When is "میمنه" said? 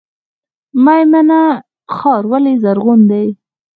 0.83-1.41